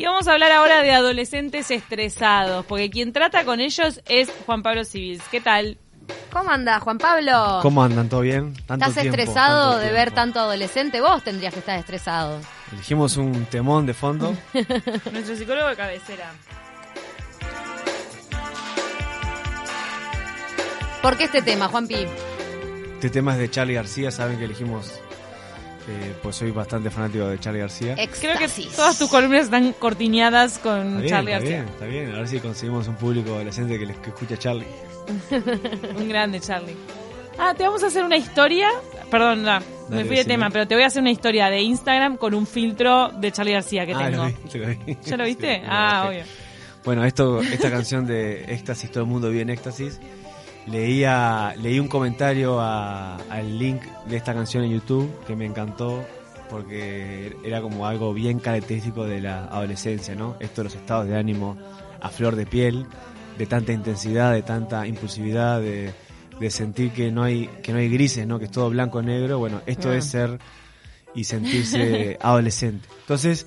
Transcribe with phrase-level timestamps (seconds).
[0.00, 4.62] Y vamos a hablar ahora de adolescentes estresados, porque quien trata con ellos es Juan
[4.62, 5.22] Pablo Civils.
[5.30, 5.76] ¿Qué tal?
[6.32, 7.58] ¿Cómo anda, Juan Pablo?
[7.60, 8.08] ¿Cómo andan?
[8.08, 8.54] ¿Todo bien?
[8.64, 11.02] Tanto ¿Estás estresado de ver tanto adolescente?
[11.02, 12.40] Vos tendrías que estar estresado.
[12.72, 14.34] Elegimos un temón de fondo.
[15.12, 16.32] Nuestro psicólogo de cabecera.
[21.02, 22.06] ¿Por qué este tema, Juan Pi?
[22.94, 24.98] Este tema es de Charlie García, saben que elegimos,
[25.90, 27.96] eh, pues soy bastante fanático de Charlie García.
[28.20, 31.64] Creo que todas tus columnas están cortineadas con Charlie García.
[31.64, 34.38] Está bien, está bien, a ver si conseguimos un público adolescente que, que escuche a
[34.38, 34.66] Charlie.
[35.96, 36.76] un grande Charlie.
[37.38, 38.68] Ah, te vamos a hacer una historia.
[39.10, 39.58] Perdón, no,
[39.88, 42.46] me fui de tema, pero te voy a hacer una historia de Instagram con un
[42.46, 44.30] filtro de Charlie García que ah, tengo.
[45.04, 45.62] ¿Ya lo viste?
[45.66, 46.22] ah, obvio.
[46.84, 50.00] Bueno, esto, esta canción de Éxtasis, todo el mundo vive en Éxtasis,
[50.70, 56.04] leía, leí un comentario al link de esta canción en YouTube que me encantó
[56.48, 60.36] porque era como algo bien característico de la adolescencia, ¿no?
[60.40, 61.56] Esto de los estados de ánimo
[62.00, 62.86] a flor de piel,
[63.38, 65.92] de tanta intensidad, de tanta impulsividad, de,
[66.50, 68.38] sentir que no hay que no hay grises, ¿no?
[68.38, 69.38] Que es todo blanco o negro.
[69.38, 70.38] Bueno, esto es ser
[71.14, 72.88] y sentirse adolescente.
[73.02, 73.46] Entonces,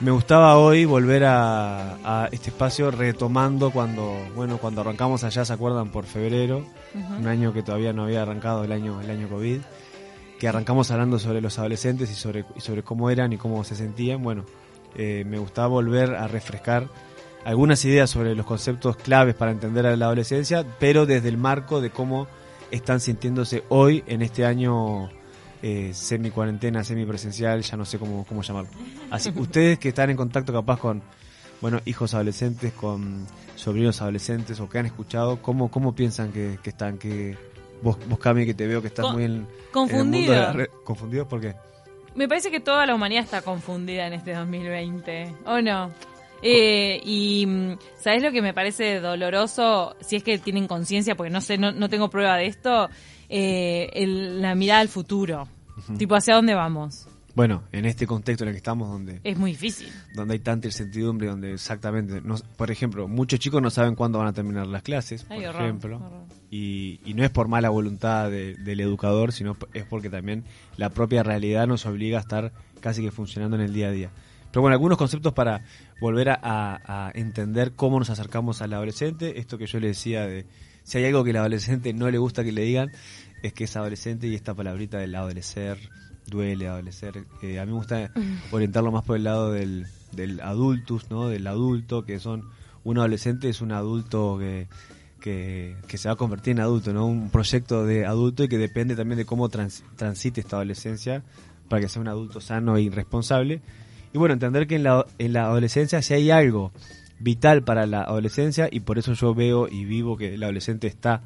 [0.00, 5.90] me gustaba hoy volver a, este espacio retomando cuando, bueno, cuando arrancamos allá, ¿se acuerdan?
[5.90, 9.60] Por febrero, un año que todavía no había arrancado el año, el año COVID,
[10.38, 14.22] que arrancamos hablando sobre los adolescentes y sobre, sobre cómo eran y cómo se sentían.
[14.22, 14.44] Bueno,
[14.94, 16.88] eh, me gustaba volver a refrescar
[17.44, 21.80] algunas ideas sobre los conceptos claves para entender a la adolescencia, pero desde el marco
[21.80, 22.26] de cómo
[22.70, 25.08] están sintiéndose hoy en este año
[25.62, 28.70] eh, semi cuarentena, semi presencial, ya no sé cómo, cómo llamarlo.
[29.10, 31.02] Así ustedes que están en contacto capaz con
[31.60, 36.98] bueno, hijos adolescentes, con sobrinos adolescentes o que han escuchado, ¿cómo, cómo piensan que, están?
[36.98, 37.36] Que
[37.82, 40.34] vos, vos, Cami, que te veo que estás muy en, confundido.
[40.34, 41.26] En ¿Confundido?
[41.26, 41.54] ¿Por qué?
[42.14, 45.90] Me parece que toda la humanidad está confundida en este 2020, ¿o no?
[46.42, 49.96] Eh, y mm, ¿sabes lo que me parece doloroso?
[50.00, 52.88] Si es que tienen conciencia, porque no sé, no, no tengo prueba de esto,
[53.28, 55.48] eh, la mirada al futuro.
[55.98, 57.08] Tipo, ¿hacia dónde vamos?
[57.36, 59.20] Bueno, en este contexto en el que estamos, donde...
[59.22, 59.92] Es muy difícil.
[60.14, 62.22] Donde hay tanta incertidumbre, donde exactamente...
[62.56, 66.00] por ejemplo, muchos chicos no saben cuándo van a terminar las clases, por ejemplo.
[66.50, 70.44] Y, no es por mala voluntad del educador, sino es porque también
[70.78, 74.10] la propia realidad nos obliga a estar casi que funcionando en el día a día.
[74.50, 75.62] Pero bueno, algunos conceptos para
[76.00, 79.38] volver a, a entender cómo nos acercamos al adolescente.
[79.38, 80.46] Esto que yo le decía de
[80.86, 82.92] si hay algo que al adolescente no le gusta que le digan,
[83.42, 85.78] es que es adolescente y esta palabrita del adolecer,
[86.26, 87.24] duele adolecer.
[87.42, 88.10] Eh, a mí me gusta
[88.50, 91.28] orientarlo más por el lado del, del adultus, ¿no?
[91.28, 92.48] Del adulto, que son,
[92.84, 94.68] un adolescente es un adulto que,
[95.20, 97.06] que, se va a convertir en adulto, ¿no?
[97.06, 101.22] Un proyecto de adulto y que depende también de cómo transite esta adolescencia
[101.68, 103.60] para que sea un adulto sano e irresponsable.
[104.12, 106.72] Y bueno, entender que en la, en la adolescencia si hay algo
[107.18, 111.22] vital para la adolescencia y por eso yo veo y vivo que el adolescente está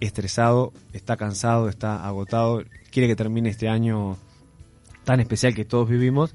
[0.00, 4.16] estresado, está cansado, está agotado, quiere que termine este año
[5.04, 6.34] tan especial que todos vivimos.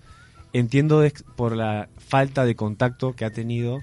[0.54, 1.04] Entiendo
[1.36, 3.80] por la falta de contacto que ha tenido,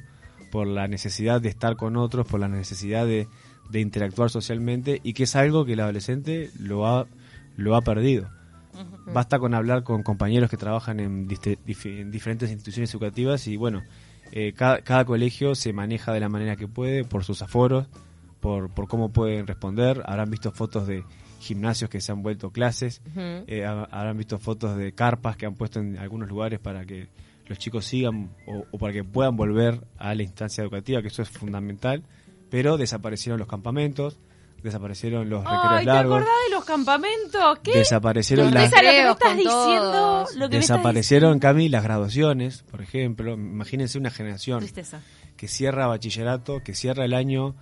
[0.50, 3.28] por la necesidad de estar con otros, por la necesidad de,
[3.72, 7.06] interactuar socialmente y que es algo que el adolescente lo ha,
[7.56, 8.30] lo ha perdido.
[9.12, 13.82] Basta con hablar con compañeros que trabajan en, en diferentes instituciones educativas y bueno,
[14.32, 17.86] eh, cada, colegio se maneja de la manera que puede, por sus aforos,
[18.40, 20.02] por, por cómo pueden responder.
[20.06, 21.04] Habrán visto fotos de
[21.40, 25.80] gimnasios que se han vuelto clases, eh, habrán visto fotos de carpas que han puesto
[25.80, 27.08] en algunos lugares para que
[27.46, 31.30] los chicos sigan o, para que puedan volver a la instancia educativa, que eso es
[31.30, 32.02] fundamental,
[32.50, 34.18] pero desaparecieron los campamentos,
[34.62, 36.18] desaparecieron los recreos largos.
[36.18, 37.58] ¿Te acordás de los campamentos?
[37.62, 37.78] ¿Qué?
[37.78, 38.70] Desaparecieron las...
[38.70, 43.34] Lo que estás diciendo, desaparecieron, Cami, las graduaciones, por ejemplo.
[43.34, 44.66] Imagínense una generación
[45.36, 47.54] que cierra bachillerato, que cierra el año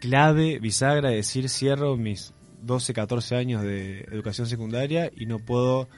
[0.00, 2.32] clave, bisagra, decir, cierro mis
[2.62, 5.88] 12, 14 años de educación secundaria y no puedo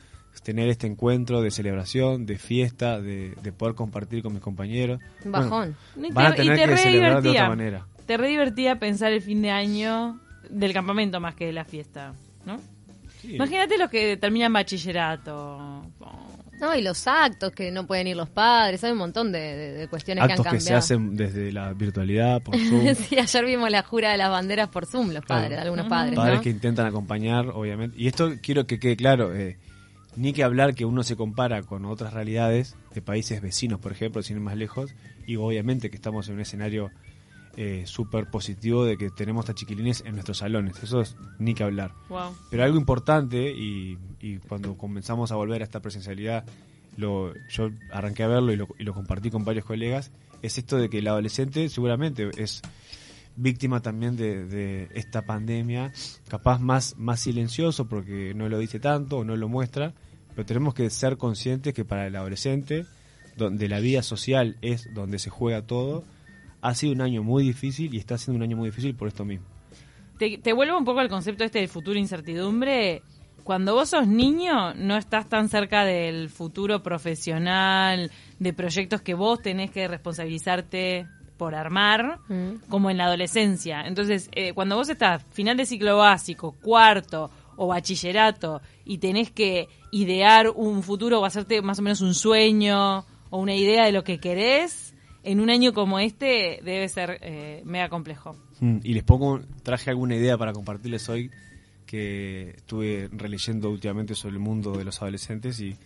[0.42, 5.00] tener este encuentro de celebración, de fiesta, de, poder compartir con mis compañeros.
[5.24, 5.76] Bajón.
[6.12, 9.52] van a tener que celebrar de otra manera te re divertía pensar el fin de
[9.52, 12.12] año del campamento más que de la fiesta,
[12.44, 12.60] ¿no?
[13.22, 15.84] Imagínate los que terminan bachillerato.
[16.60, 20.26] No, y los actos que no pueden ir los padres, hay un montón de, cuestiones
[20.26, 20.56] que han cambiado.
[20.56, 22.94] que se hacen desde la virtualidad, por Zoom.
[22.94, 26.16] sí, ayer vimos la jura de las banderas por Zoom, los padres, algunos padres.
[26.16, 27.96] Padres que intentan acompañar, obviamente.
[27.98, 29.58] Y esto quiero que quede claro, eh,
[30.16, 34.22] ni que hablar que uno se compara con otras realidades de países vecinos, por ejemplo,
[34.22, 34.94] sin ir más lejos,
[35.26, 36.90] y obviamente que estamos en un escenario
[37.56, 40.82] eh, súper positivo de que tenemos a chiquilines en nuestros salones.
[40.82, 41.92] Eso es ni que hablar.
[42.50, 43.98] Pero algo importante, y,
[44.48, 46.44] cuando comenzamos a volver a esta presencialidad
[46.96, 50.10] lo, yo arranqué a verlo y lo, y lo compartí con varios colegas,
[50.42, 52.62] es esto de que el adolescente seguramente es
[53.36, 55.92] víctima también de, esta pandemia,
[56.28, 59.94] capaz más, más silencioso porque no lo dice tanto o no lo muestra,
[60.34, 62.86] pero tenemos que ser conscientes que para el adolescente,
[63.36, 66.04] donde la vida social es donde se juega todo,
[66.60, 69.24] ha sido un año muy difícil y está siendo un año muy difícil por esto
[69.24, 69.46] mismo.
[70.18, 73.02] Te, te vuelvo un poco al concepto este de futuro incertidumbre.
[73.44, 79.40] Cuando vos sos niño, no estás tan cerca del futuro profesional, de proyectos que vos
[79.40, 81.06] tenés que responsabilizarte
[81.40, 82.68] por armar, mm.
[82.68, 83.80] como en la adolescencia.
[83.86, 89.66] Entonces, eh, cuando vos estás final de ciclo básico, cuarto o bachillerato, y tenés que
[89.90, 94.04] idear un futuro o hacerte más o menos un sueño o una idea de lo
[94.04, 94.89] que querés,
[95.22, 98.36] en un año como este debe ser eh, mega complejo.
[98.60, 101.30] Mm, y les pongo, traje alguna idea para compartirles hoy
[101.86, 105.76] que estuve releyendo últimamente sobre el mundo de los adolescentes y,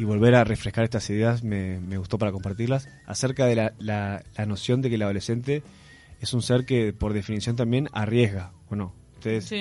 [0.00, 4.88] volver a refrescar estas ideas me, gustó para compartirlas acerca de la, la, noción de
[4.88, 5.64] que el adolescente
[6.20, 8.52] es un ser que por definición también arriesga.
[8.68, 9.52] Bueno, ustedes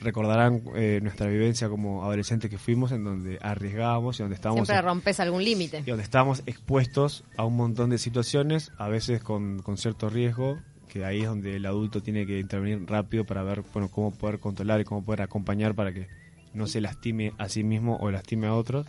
[0.00, 4.66] recordarán eh, nuestra vivencia como adolescentes que fuimos, en donde arriesgábamos y donde estábamos...
[4.66, 5.82] Siempre rompes algún límite.
[5.84, 10.58] Y donde estábamos expuestos a un montón de situaciones, a veces con, con, cierto riesgo,
[10.88, 14.38] que ahí es donde el adulto tiene que intervenir rápido para ver bueno, cómo poder
[14.38, 16.08] controlar y cómo poder acompañar para que
[16.54, 18.86] no se lastime a sí mismo o lastime a otros,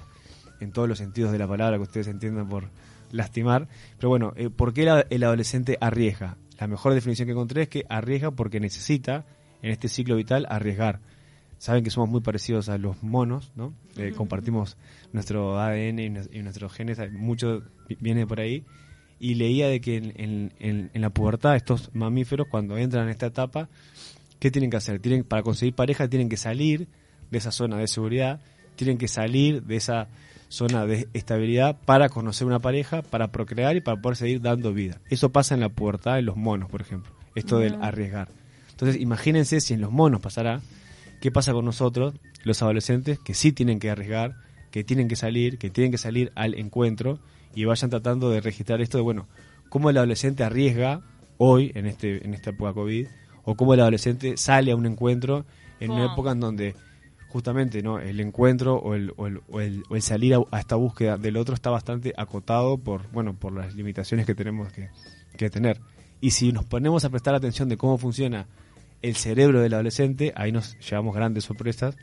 [0.59, 2.69] en todos los sentidos de la palabra que ustedes entiendan por
[3.11, 3.67] lastimar.
[3.97, 6.37] Pero bueno, eh, ¿por qué el adolescente arriesga?
[6.59, 9.25] La mejor definición que encontré es que arriesga porque necesita
[9.61, 10.99] en este ciclo vital arriesgar.
[11.57, 13.73] Saben que somos muy parecidos a los monos, ¿no?
[13.97, 14.77] Eh, compartimos
[15.11, 17.63] nuestro ADN y, nuestros genes, mucho
[17.99, 18.63] viene por ahí.
[19.19, 23.67] Y leía de que en, en, la pubertad estos mamíferos, cuando entran en esta etapa,
[24.39, 25.01] ¿qué tienen que hacer?
[25.01, 26.87] Tienen, para conseguir pareja tienen que salir
[27.29, 28.39] de esa zona de seguridad,
[28.77, 30.07] tienen que salir de esa
[30.47, 35.01] zona de estabilidad para conocer una pareja, para procrear y para poder seguir dando vida.
[35.09, 37.11] Eso pasa en la pubertad en los monos, por ejemplo.
[37.35, 38.38] Esto del arriesgar.
[38.79, 40.61] Entonces, imagínense si en los monos pasará,
[41.19, 42.13] ¿qué pasa con nosotros,
[42.45, 44.37] los adolescentes, que sí tienen que arriesgar,
[44.71, 47.19] que tienen que salir, que tienen que salir al encuentro
[47.53, 49.27] y vayan tratando de registrar esto de, bueno,
[49.67, 51.01] cómo el adolescente arriesga
[51.37, 53.07] hoy, en, este, en esta época COVID,
[53.43, 55.45] o cómo el adolescente sale a un encuentro
[55.81, 56.75] en una época en donde
[57.27, 61.35] justamente no el encuentro o el, o el, o el, salir a, esta búsqueda del
[61.35, 64.89] otro está bastante acotado por bueno por las limitaciones que tenemos que,
[65.35, 65.81] que tener.
[66.21, 68.47] Y si nos ponemos a prestar atención de cómo funciona
[69.01, 71.97] el cerebro del adolescente, ahí nos llevamos grandes sorpresas,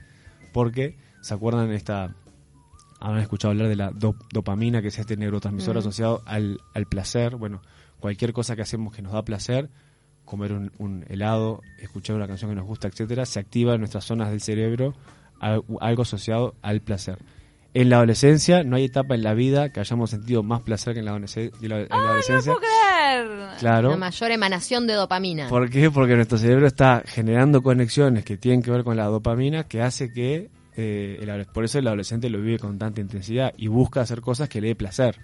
[0.52, 2.14] porque, ¿se acuerdan esta...
[2.98, 7.36] Habrán escuchado hablar de la dopamina, que es este neurotransmisor asociado al, al placer.
[7.36, 7.60] Bueno,
[8.00, 9.68] cualquier cosa que hacemos que nos da placer,
[10.26, 14.30] comer un, helado, escuchar una canción que nos gusta, etcétera, se activa en nuestras zonas
[14.30, 14.94] del cerebro
[15.40, 17.18] algo asociado al placer.
[17.76, 21.00] En la adolescencia no hay etapa en la vida que hayamos sentido más placer que
[21.00, 22.54] en la, adolescencia.
[23.58, 23.90] Claro.
[23.90, 25.48] La mayor emanación de dopamina.
[25.50, 25.90] ¿Por qué?
[25.90, 30.10] Porque nuestro cerebro está generando conexiones que tienen que ver con la dopamina que hace
[30.10, 34.48] que eh, por eso el adolescente lo vive con tanta intensidad y busca hacer cosas
[34.48, 35.18] que le dé placer.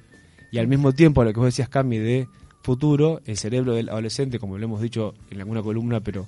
[0.51, 2.29] Y al mismo tiempo, lo que vos decías, Cami, de
[2.63, 6.27] futuro, el cerebro del adolescente, como lo hemos dicho en alguna columna, pero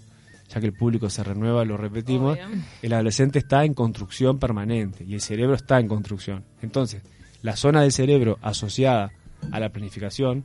[0.55, 2.39] ya que el público se renueva, lo repetimos,
[2.81, 6.45] el adolescente está en construcción permanente y el cerebro está en construcción.
[6.63, 7.03] Entonces,
[7.43, 9.13] la zona del cerebro asociada
[9.51, 10.45] a la planificación,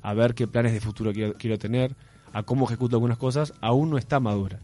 [0.00, 1.96] a ver qué planes de futuro quiero, tener,
[2.32, 4.60] a cómo ejecuto algunas cosas, aún no está madura.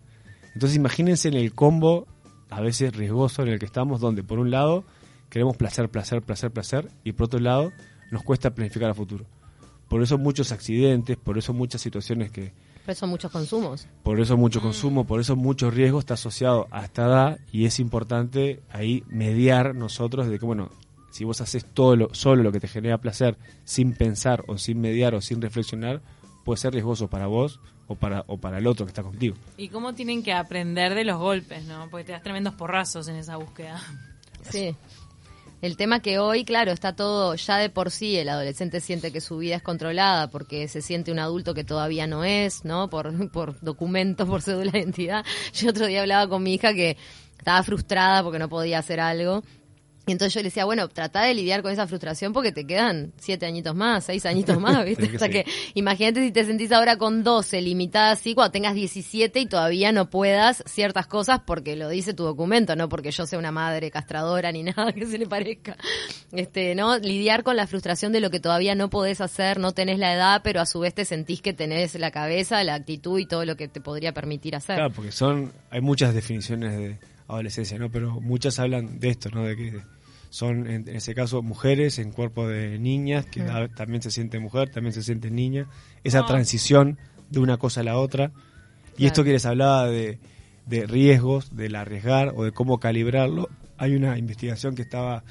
[0.55, 2.07] Entonces imagínense en el combo,
[2.51, 4.85] a veces riesgoso en el que estamos, donde por un lado
[5.29, 7.73] queremos placer, placer, placer, placer, y por otro lado
[8.13, 9.25] nos cuesta planificar a futuro.
[9.89, 12.53] Por eso muchos accidentes, por eso muchas situaciones que,
[12.85, 13.87] por eso muchos consumos.
[14.03, 17.81] Por eso mucho consumo, por eso mucho riesgo está asociado a esta edad y es
[17.81, 20.69] importante ahí mediar nosotros de que, bueno,
[21.11, 24.83] si vos haces todo lo, solo lo que te genera placer sin pensar o sin
[24.83, 26.03] mediar o sin reflexionar,
[26.45, 29.35] puede ser riesgoso para vos o para, o para el otro que está contigo.
[29.57, 31.89] Y cómo tienen que aprender de los golpes, ¿no?
[31.91, 33.81] Porque te das tremendos porrazos en esa búsqueda.
[34.51, 34.77] Sí.
[35.65, 39.23] El tema que hoy, claro, está todo ya de por sí, el adolescente siente que
[39.23, 42.91] su vida es controlada porque se siente un adulto que todavía no es, ¿no?
[42.91, 45.25] Por, por documentos, por cédula de identidad.
[45.55, 46.99] Yo otro día hablaba con mi hija que
[47.39, 49.43] estaba frustrada porque no podía hacer algo
[50.07, 53.13] y entonces yo le decía, bueno, trata de lidiar con esa frustración porque te quedan
[53.19, 55.17] siete añitos más, seis añitos más, ¿viste?
[55.17, 59.41] o sea que imagínate si te sentís ahora con 12, limitada así, cuando tengas 17
[59.41, 63.39] y todavía no puedas ciertas cosas porque lo dice tu documento, no porque yo sea
[63.39, 65.77] una madre castradora ni nada que se le parezca.
[66.33, 66.99] Este, ¿no?
[66.99, 70.41] Lidiar con la frustración de lo que todavía no podés hacer, no tenés la edad,
[70.45, 73.57] pero a su vez te sentís que tenés la cabeza, la actitud y todo lo
[73.57, 74.77] que te podría permitir hacer.
[74.77, 77.91] Claro, porque son, hay muchas definiciones de adolescencia, ¿no?
[77.91, 79.45] Pero muchas hablan de esto, ¿no?
[79.45, 79.81] De que
[80.31, 83.43] son en, ese caso mujeres en cuerpo de niñas, que
[83.77, 85.69] también se siente mujer, también se siente niña,
[86.03, 86.27] esa ah.
[86.27, 86.99] transición
[87.31, 88.33] de una cosa a la otra.
[88.97, 90.19] Y esto que les hablaba de,
[90.67, 95.25] de riesgos, del arriesgar o de cómo calibrarlo, hay una investigación que estaba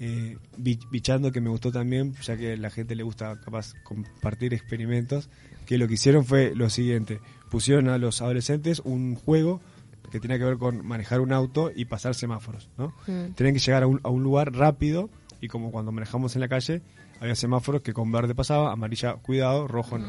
[0.00, 4.54] eh, bichando que me gustó también, ya que a la gente le gusta capaz compartir
[4.54, 5.28] experimentos,
[5.66, 9.60] que lo que hicieron fue lo siguiente, pusieron a los adolescentes un juego
[10.10, 12.94] que tenía que ver con manejar un auto y pasar semáforos, ¿no?
[13.06, 13.32] Mm.
[13.34, 15.10] Tenían que llegar a un, a un lugar rápido
[15.40, 16.82] y como cuando manejamos en la calle,
[17.20, 20.08] había semáforos que con verde pasaba, amarilla cuidado, rojo no.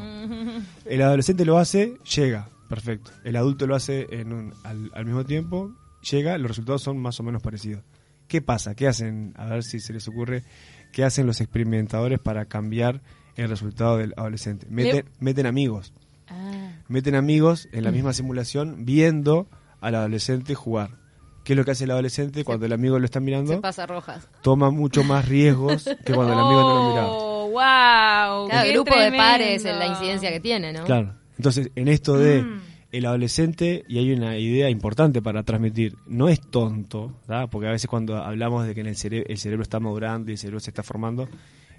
[0.84, 3.10] El adolescente lo hace, llega, perfecto.
[3.24, 5.74] El adulto lo hace en al, al, mismo tiempo,
[6.08, 7.84] llega, los resultados son más o menos parecidos.
[8.28, 8.74] ¿Qué pasa?
[8.74, 9.34] ¿Qué hacen?
[9.36, 10.44] A ver si se les ocurre,
[10.92, 13.02] ¿qué hacen los experimentadores para cambiar
[13.36, 14.66] el resultado del adolescente?
[14.70, 15.92] Meten, meten amigos.
[16.28, 16.72] Ah.
[16.88, 19.48] Meten amigos en la misma simulación viendo
[19.80, 21.00] al adolescente jugar.
[21.44, 23.52] ¿Qué es lo que hace el adolescente cuando el amigo lo está mirando?
[23.52, 24.28] Se pasa rojas.
[24.42, 27.06] Toma mucho más riesgos que cuando el amigo no lo mira.
[27.06, 28.48] ¡Oh, wow!
[28.48, 30.84] Claro, grupo de pares es la incidencia que tiene, ¿no?
[30.84, 31.14] Claro.
[31.36, 32.60] Entonces, en esto de mm.
[32.92, 37.14] el adolescente, y hay una idea importante para transmitir, no es tonto,
[37.50, 40.34] porque a veces cuando hablamos de que en el, cerebro, el cerebro está madurando y
[40.34, 41.26] el cerebro se está formando,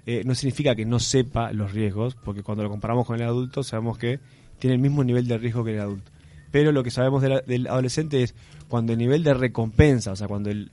[0.04, 3.62] eh, no significa que no sepa los riesgos, porque cuando lo comparamos con el adulto
[3.62, 4.18] sabemos que
[4.58, 6.10] tiene el mismo nivel de riesgo que el adulto
[6.52, 8.36] pero lo que sabemos del adolescente es
[8.68, 10.70] cuando el nivel de recompensa, o sea, cuando el,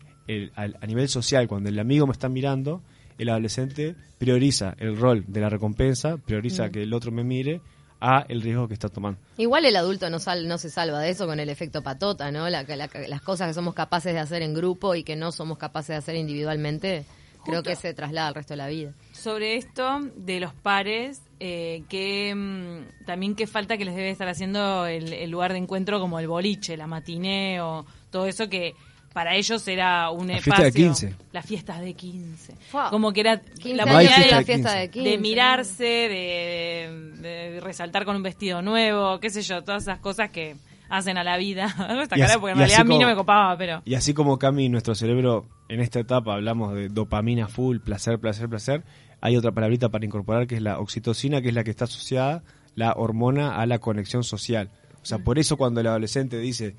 [0.56, 2.84] a nivel social, cuando el amigo me está mirando,
[3.18, 6.72] el adolescente prioriza el rol de la recompensa, prioriza mm.
[6.72, 7.62] que el otro me mire
[8.02, 9.20] a el riesgo que está tomando.
[9.38, 12.50] Igual el adulto no, sal, no se salva de eso con el efecto patota, ¿no?
[12.50, 15.96] las cosas que somos capaces de hacer en grupo y que no somos capaces de
[15.96, 17.06] hacer individualmente,
[17.46, 18.94] creo que se traslada al resto de la vida.
[19.12, 24.28] Sobre esto de los pares, eh, que mm, también qué falta que les debe estar
[24.28, 28.76] haciendo el, lugar de encuentro como el boliche, la matiné o todo eso que
[29.14, 30.66] para ellos era un la espacio.
[30.66, 31.16] de 15.
[31.32, 32.56] Las fiestas de 15.
[32.90, 38.62] Como que era la de, fiesta de, 15, de mirarse, de, resaltar con un vestido
[38.62, 40.56] nuevo, qué sé yo, todas esas cosas que
[40.90, 41.66] hacen a la vida.
[42.02, 43.82] Esta cara porque en realidad a mí no me copaba, pero...
[43.86, 48.50] Y así como Cami, nuestro cerebro, en esta etapa hablamos de dopamina full, placer, placer,
[48.50, 48.84] placer,
[49.22, 52.44] hay otra palabrita para incorporar que es la oxitocina, que es la que está asociada,
[52.76, 54.70] la hormona, a la conexión social.
[55.02, 56.76] O sea, por eso cuando el adolescente dice,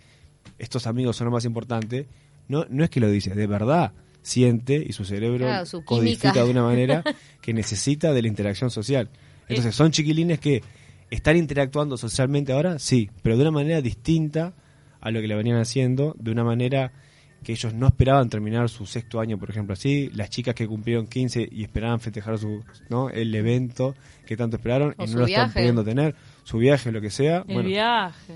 [0.59, 2.09] estos amigos son lo más importante,
[2.49, 3.93] no, no es que lo dice, de verdad
[4.23, 5.47] siente y su cerebro
[5.87, 7.03] codifica de una manera
[7.41, 9.09] que necesita de la interacción social.
[9.49, 10.63] Entonces, son chiquilines que
[11.11, 14.53] están interactuando socialmente ahora, sí, pero de una manera distinta
[15.01, 16.93] a lo que le venían haciendo, de una manera
[17.43, 21.07] que ellos no esperaban terminar su sexto año, por ejemplo, así, las chicas que cumplieron
[21.07, 23.09] 15 y esperaban festejar su, ¿no?
[23.09, 23.95] el evento
[24.27, 27.45] que tanto esperaron y no lo están pudiendo tener, su viaje, lo que sea.
[27.49, 28.35] El viaje.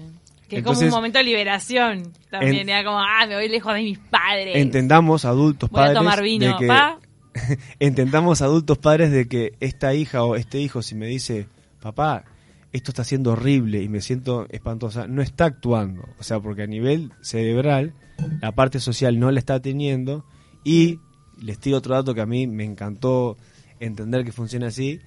[0.48, 2.12] Que es como un momento de liberación.
[2.30, 4.56] También era como, ah, me voy lejos de mis padres.
[4.56, 6.02] Entendamos adultos padres.
[6.40, 11.46] de que, entendamos adultos padres de que esta hija o este hijo, si me dice,
[11.80, 12.24] papá,
[12.72, 16.08] esto está siendo horrible y me siento espantosa, no está actuando.
[16.18, 17.94] O sea, porque a nivel cerebral
[18.40, 20.24] la parte social no la está teniendo.
[20.64, 21.00] Y
[21.40, 23.36] les tiro otro dato que a mí me encantó
[23.80, 25.00] entender que funciona así,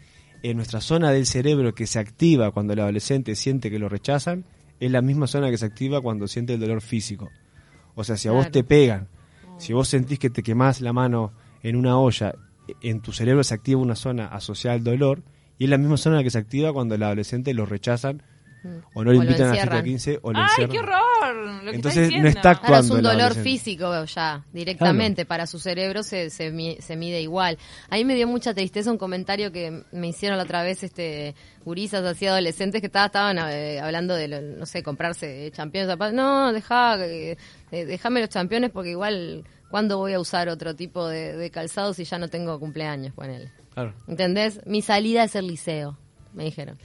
[0.44, 4.46] en nuestra zona del cerebro que se activa cuando el adolescente siente que lo rechazan,
[4.80, 7.30] es la misma zona que se activa cuando siente el dolor físico.
[7.96, 9.08] O sea, si a vos te pegan,
[9.58, 11.34] si vos sentís que te quemás la mano
[11.64, 12.36] en una olla,
[12.82, 15.24] en tu cerebro se activa una zona asociada al dolor,
[15.58, 18.22] y es la misma zona que se activa cuando el adolescente lo rechazan
[18.94, 21.17] o no le invitan a la fiesta 15 o ¡Ay, qué horror!
[21.72, 22.86] Entonces no está actuando.
[22.86, 25.26] es un dolor físico ya, directamente.
[25.26, 27.58] Para su cerebro se, se, mide igual.
[27.90, 31.36] A mí me dio mucha tristeza un comentario que me hicieron la otra vez este
[31.66, 35.98] gurisas así adolescentes que estaban eh, hablando de, no sé, comprarse championes.
[36.14, 37.38] No, deja, eh,
[37.72, 42.18] déjame los championes porque igual, ¿cuándo voy a usar otro tipo de, calzado si ya
[42.18, 43.52] no tengo cumpleaños con él?
[43.74, 43.94] Claro.
[44.08, 44.62] ¿Entendés?
[44.66, 45.98] Mi salida es el liceo,
[46.34, 46.78] me dijeron.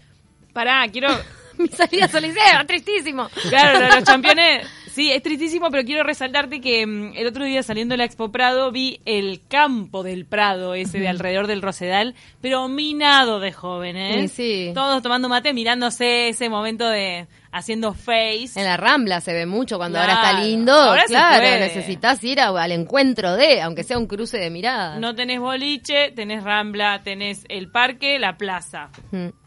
[0.53, 1.09] Pará, quiero
[1.59, 3.29] mi salida al liceo, tristísimo.
[3.49, 7.95] Claro, los campeones, sí, es tristísimo, pero quiero resaltarte que mm, el otro día saliendo
[7.95, 12.69] de la Expo Prado vi el campo del Prado, ese de alrededor del Rosedal, pero
[12.69, 14.33] minado de jóvenes.
[14.33, 14.73] Sí, sí.
[14.75, 18.53] Todos tomando mate, mirándose ese momento de haciendo face.
[18.57, 20.95] En la Rambla se ve mucho cuando ahora está lindo.
[21.07, 24.99] claro, necesitas ir al encuentro de, aunque sea un cruce de miradas.
[24.99, 28.91] No tenés boliche, tenés Rambla, tenés el parque, la plaza.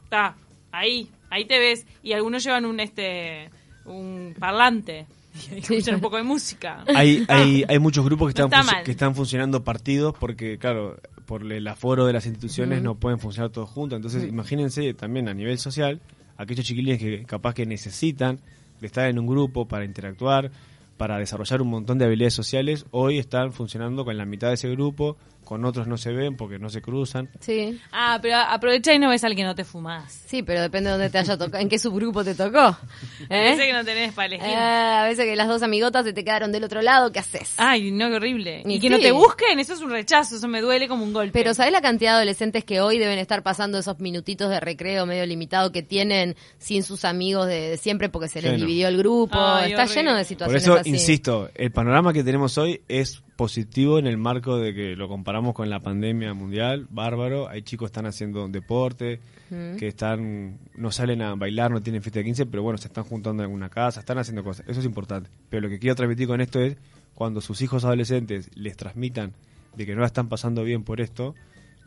[0.03, 0.35] Está,
[0.71, 3.49] ahí, ahí te ves y algunos llevan un este
[3.85, 5.05] un parlante
[5.51, 6.83] y escuchan un poco de música.
[6.87, 11.67] Hay, hay, hay muchos grupos que están, que están funcionando partidos porque, claro, por el
[11.67, 13.97] aforo de las instituciones no pueden funcionar todos juntos.
[13.97, 15.99] Entonces, imagínense también a nivel social,
[16.37, 18.39] aquellos chiquilines que capaz que necesitan
[18.79, 20.51] de estar en un grupo para interactuar,
[20.97, 24.69] para desarrollar un montón de habilidades sociales, hoy están funcionando con la mitad de ese
[24.69, 27.29] grupo, con otros no se ven porque no se cruzan.
[27.39, 27.79] Sí.
[27.91, 30.23] Ah, pero aprovecha y no ves al que no te fumas.
[30.25, 32.75] Sí, pero depende de dónde te haya tocado, en qué subgrupo te tocó.
[33.29, 33.37] ¿Eh?
[33.37, 34.49] A veces que no tenés para elegir.
[34.49, 37.53] Eh, a veces que las dos amigotas se te quedaron del otro lado, ¿qué haces?
[37.57, 38.63] Ay, no, qué horrible.
[38.65, 41.31] Y, que no te busquen, eso es un rechazo, eso me duele como un golpe.
[41.31, 45.05] Pero ¿sabés la cantidad de adolescentes que hoy deben estar pasando esos minutitos de recreo
[45.05, 49.37] medio limitado que tienen sin sus amigos de, siempre porque se les dividió el grupo?
[49.59, 54.07] Está lleno de situaciones Por eso, insisto, el panorama que tenemos hoy es positivo en
[54.07, 57.49] el marco de que lo comparamos con la pandemia mundial, bárbaro.
[57.49, 62.19] Hay chicos que están haciendo deporte, que están no salen a bailar, no tienen fiesta
[62.19, 64.65] de 15, pero bueno, se están juntando en alguna casa, están haciendo cosas.
[64.67, 65.29] Eso es importante.
[65.49, 66.77] Pero lo que quiero transmitir con esto es
[67.13, 69.33] cuando sus hijos adolescentes les transmitan
[69.75, 71.35] de que no la están pasando bien por esto,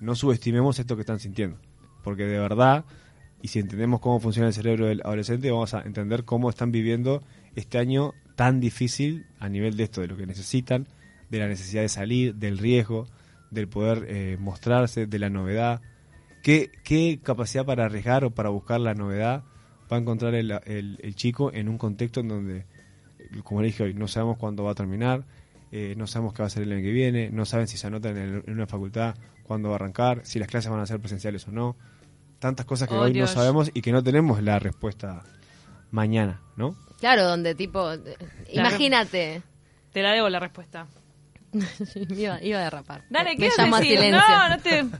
[0.00, 1.58] no subestimemos esto que están sintiendo.
[2.04, 2.84] Porque de verdad,
[3.42, 7.22] y si entendemos cómo funciona el cerebro del adolescente, vamos a entender cómo están viviendo
[7.56, 10.86] este año tan difícil a nivel de esto, de lo que necesitan,
[11.30, 13.06] de la necesidad de salir, del riesgo,
[13.50, 15.80] del poder eh, mostrarse, de la novedad.
[16.42, 19.44] ¿Qué, ¿Qué, capacidad para arriesgar o para buscar la novedad
[19.90, 22.66] va a encontrar el, el, chico en un contexto en donde,
[23.42, 25.24] como le dije hoy, no sabemos cuándo va a terminar,
[25.72, 27.86] eh, no sabemos qué va a ser el año que viene, no saben si se
[27.86, 31.46] anotan en, una facultad, cuándo va a arrancar, si las clases van a ser presenciales
[31.48, 31.76] o no.
[32.38, 35.24] Tantas cosas que oh, hoy no sabemos y que no tenemos la respuesta
[35.90, 36.76] mañana, ¿no?
[37.00, 37.90] Claro, donde tipo,
[38.52, 39.42] imagínate.
[39.92, 40.86] Te la debo la respuesta.
[42.10, 43.02] iba, a derrapar.
[43.08, 44.18] Dale, ¿qué me llamo silencio.
[44.18, 44.70] No, no te.
[44.70, 44.92] Dale,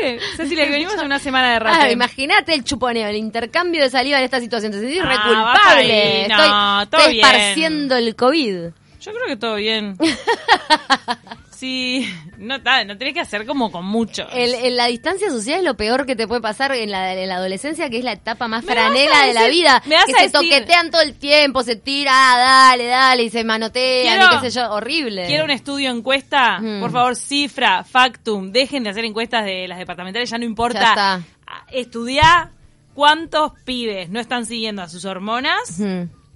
[0.00, 0.20] dale.
[0.36, 1.74] Cecilia, que venimos en una semana de rap.
[1.76, 4.72] Ah, imagínate el chuponeo, el intercambio de saliva en esta situación.
[4.72, 6.28] Te sentís ah, reculpable.
[6.28, 8.56] No, estoy, estoy esparciendo el COVID.
[9.00, 9.96] Yo creo que todo bien.
[11.62, 14.26] Sí, no, no tenés que hacer como con mucho.
[14.32, 17.36] El, la distancia social es lo peor que te puede pasar en la, en la
[17.36, 19.80] adolescencia, que es la etapa más franela de la vida.
[19.86, 24.22] Me que se toquetean todo el tiempo, se tira, ah, dale, dale, y se manotean,
[24.22, 25.28] y qué sé yo, horrible.
[25.28, 30.28] Quiero un estudio encuesta, por favor, cifra, factum, dejen de hacer encuestas de las departamentales,
[30.28, 30.96] ya no importa.
[30.96, 31.22] Ya
[31.70, 32.50] Estudiá
[32.92, 35.80] cuántos pibes no están siguiendo a sus hormonas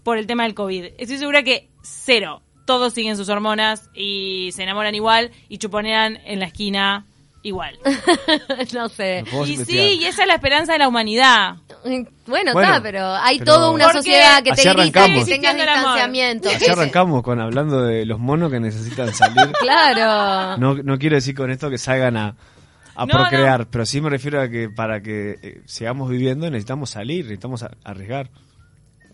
[0.05, 0.85] por el tema del COVID.
[0.99, 6.41] Estoy segura que cero todos siguen sus hormonas y se enamoran igual y chuponean en
[6.41, 7.07] la esquina
[7.47, 7.79] igual.
[8.75, 9.25] no sé.
[9.47, 11.57] Y sí, y esa es la esperanza de la humanidad.
[12.27, 16.51] Bueno, está, pero hay toda una sociedad que te grita que tenga distanciamiento.
[16.51, 19.53] Así arrancamos con hablando de los monos que necesitan salir.
[19.61, 20.59] claro.
[20.59, 22.35] No, no quiero decir con esto que salgan a,
[22.97, 27.25] a procrear, pero sí me refiero a que para que eh, sigamos viviendo necesitamos salir,
[27.27, 28.31] necesitamos arriesgar.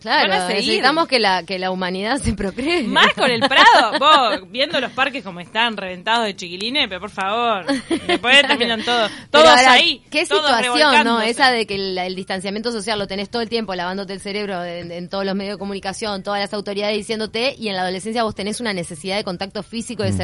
[0.03, 2.83] Claro, necesitamos que la, que la humanidad se procree.
[2.85, 7.11] Más con el Prado, vos viendo los parques como están reventados de chiquilines, pero por
[7.11, 7.67] favor,
[8.07, 10.03] después terminan todos, todos ahí.
[10.11, 11.21] Qué situación, ¿no?
[11.21, 15.09] Esa de que el, distanciamiento social lo tenés todo el tiempo lavándote el cerebro en,
[15.09, 18.61] todos los medios de comunicación, todas las autoridades diciéndote, y en la adolescencia vos tenés
[18.61, 20.17] una necesidad de contacto físico, de mm.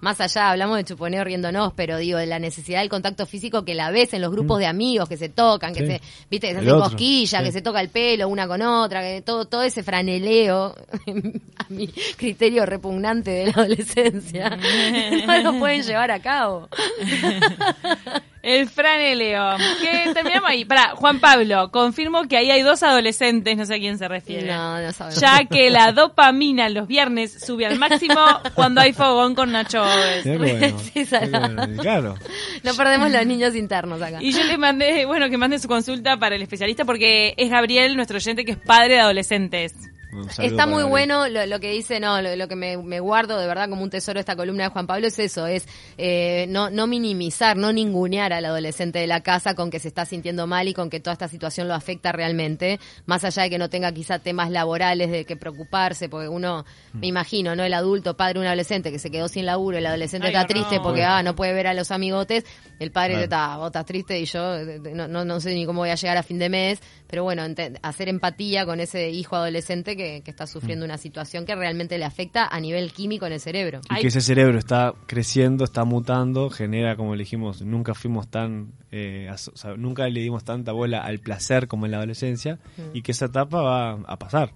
[0.00, 3.74] Más allá, hablamos de chuponeo riéndonos, pero digo, de la necesidad del contacto físico que
[3.74, 4.60] la ves en los grupos mm.
[4.60, 7.80] de amigos que se tocan, que se, viste, que se hacen cosquillas, que se toca
[7.80, 10.74] el pelo una con otra, que todo, todo ese franeleo,
[11.56, 14.56] a mi criterio repugnante de la adolescencia,
[15.26, 16.68] no lo pueden llevar a cabo.
[18.42, 19.56] El franeleo.
[19.80, 20.64] Que terminamos ahí.
[20.64, 24.46] Para, Juan Pablo, confirmo que ahí hay dos adolescentes, no sé a quién se refiere.
[24.46, 25.20] No, no sabemos.
[25.20, 28.20] Ya que la dopamina los viernes sube al máximo
[28.54, 29.84] cuando hay fogón con Nacho
[30.22, 31.06] sí,
[31.80, 32.14] claro.
[32.62, 34.18] No perdemos los niños internos acá.
[34.20, 37.96] Y yo le mandé, bueno, que mande su consulta para el especialista porque es Gabriel,
[37.96, 39.74] nuestro oyente, que es padre de adolescentes.
[40.38, 43.90] Está muy bueno lo, que dice, no, lo, que me, guardo de verdad como un
[43.90, 45.66] tesoro esta columna de Juan Pablo es eso, es
[45.98, 50.06] eh, no, no minimizar, no ningunear al adolescente de la casa con que se está
[50.06, 53.58] sintiendo mal y con que toda esta situación lo afecta realmente, más allá de que
[53.58, 57.04] no tenga quizá temas laborales de que preocuparse, porque uno, me mm.
[57.04, 57.64] imagino, ¿no?
[57.64, 61.04] El adulto, padre un adolescente que se quedó sin laburo, el adolescente está triste porque
[61.04, 62.44] ah, no puede ver a los amigotes,
[62.78, 64.58] el padre está, vos estás triste y yo
[64.94, 67.42] no, no, no sé ni cómo voy a llegar a fin de mes, pero bueno,
[67.82, 70.88] hacer empatía con ese hijo adolescente que, está sufriendo mm.
[70.88, 73.82] una situación que realmente le afecta a nivel químico en el cerebro.
[73.90, 78.72] Y que ese cerebro está creciendo, está mutando, genera, como le dijimos, nunca fuimos tan,
[78.90, 79.30] eh,
[79.76, 82.96] nunca le dimos tanta bola al placer como en la adolescencia mm.
[82.96, 84.54] y que esa etapa va a pasar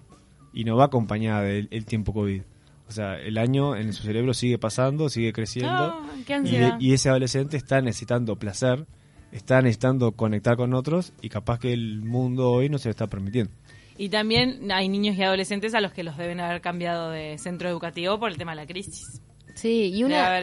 [0.55, 2.43] y no va acompañada del tiempo COVID.
[2.89, 6.03] O sea, el año en su cerebro sigue pasando, sigue creciendo
[6.45, 8.87] y, y ese adolescente está necesitando placer
[9.33, 13.07] está necesitando conectar con otros y capaz que el mundo hoy no se lo está
[13.09, 13.51] permitiendo.
[13.97, 17.69] Y también hay niños y adolescentes a los que los deben haber cambiado de centro
[17.69, 19.23] educativo por el tema de la crisis.
[19.55, 20.41] Sí, y una,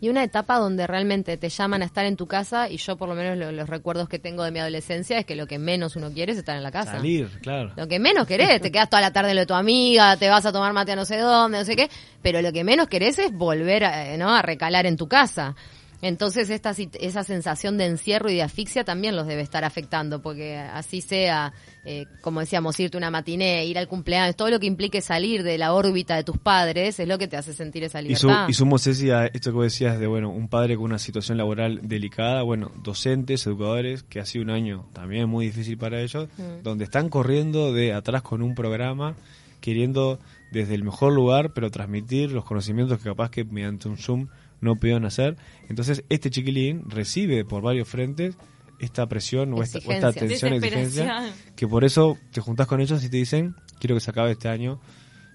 [0.00, 3.08] y una etapa donde realmente te llaman a estar en tu casa y yo por
[3.08, 6.12] lo menos los recuerdos que tengo de mi adolescencia es que lo que menos uno
[6.12, 6.92] quiere es estar en la casa.
[6.92, 7.72] Salir, claro.
[7.76, 10.28] Lo que menos querés, te quedas toda la tarde en lo de tu amiga, te
[10.28, 11.88] vas a tomar mate a no sé dónde, no sé qué,
[12.22, 14.34] pero lo que menos querés es volver a, ¿no?
[14.34, 15.56] a recalar en tu casa.
[16.02, 20.56] Entonces esta, esa sensación de encierro y de asfixia también los debe estar afectando, porque
[20.56, 21.52] así sea,
[21.84, 25.58] eh, como decíamos, irte una matiné, ir al cumpleaños, todo lo que implique salir de
[25.58, 28.48] la órbita de tus padres es lo que te hace sentir esa libertad.
[28.48, 31.36] Y, sumo, Ceci, a esto que vos decías de, bueno, un padre con una situación
[31.36, 36.28] laboral delicada, bueno, docentes, educadores, que ha sido un año también muy difícil para ellos,
[36.38, 36.62] mm.
[36.62, 39.16] donde están corriendo de atrás con un programa,
[39.60, 40.18] queriendo
[40.52, 44.28] desde el mejor lugar, pero transmitir los conocimientos que capaz que mediante un Zoom
[44.60, 45.36] no pudieron hacer.
[45.68, 48.36] Entonces, este chiquilín recibe por varios frentes
[48.80, 53.10] esta presión o esta, o tensión, exigencia, que por eso te juntás con ellos y
[53.10, 54.80] te dicen, quiero que se acabe este año,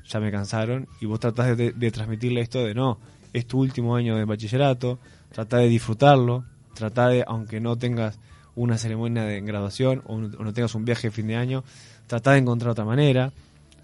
[0.08, 3.00] ya me cansaron, y vos tratás de, transmitirle esto de no,
[3.34, 5.00] es tu último año de bachillerato,
[5.32, 8.20] trata de disfrutarlo, trata de, aunque no tengas
[8.56, 11.64] una ceremonia de graduación o no, tengas un viaje de fin de año,
[12.08, 13.32] trata de encontrar otra manera,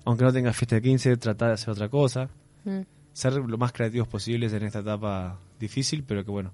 [0.06, 2.30] aunque no tengas fiesta de 15, trata de hacer otra cosa.
[2.66, 2.82] Mm
[3.14, 6.52] ser lo más creativos posibles en esta etapa difícil, pero que bueno,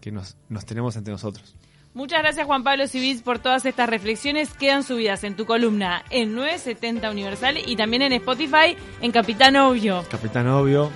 [0.00, 1.54] que nos, nos tenemos entre nosotros.
[1.94, 4.52] Muchas gracias Juan Pablo Civils por todas estas reflexiones.
[4.52, 10.04] Quedan subidas en tu columna en 970 Universal y también en Spotify en Capitán Obvio.
[10.10, 10.90] Capitán Obvio,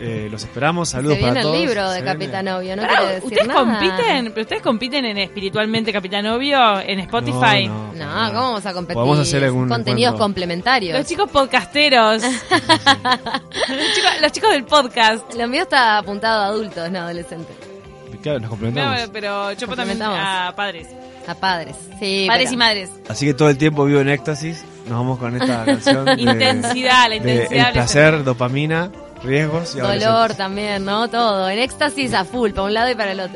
[0.00, 1.54] eh, los esperamos, saludos para todos.
[1.54, 3.60] el libro de Capitán Obvio, no quiere decir ¿Ustedes nada.
[3.60, 4.32] compiten?
[4.32, 7.68] ¿Pero ustedes compiten en espiritualmente Capitán Obvio en Spotify?
[7.68, 8.94] No, ¿cómo vamos a competir?
[8.96, 10.98] Podemos hacer algún Contenidos complementarios.
[10.98, 12.22] Los chicos podcasteros.
[14.20, 15.32] los, chicos, del podcast.
[15.34, 17.56] Lo mío está apuntado a adultos, no adolescentes.
[18.20, 19.00] Claro, nos complementamos.
[19.00, 20.88] No, pero yo también a padres.
[21.26, 22.24] A padres, sí.
[22.26, 22.90] Padres y madres.
[23.08, 24.64] Así que todo el tiempo vivo en éxtasis.
[24.88, 26.06] Nos vamos con esta canción.
[26.18, 27.68] intensidad, la intensidad.
[27.68, 28.90] el placer, dopamina
[29.24, 31.08] riesgos y Dolor también, ¿no?
[31.08, 31.48] Todo.
[31.48, 33.32] En éxtasis a full, para un lado y para el otro.